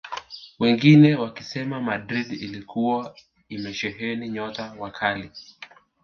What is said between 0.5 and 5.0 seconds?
Wengine wakisema Madrid ilikuwa imesheheni nyota wa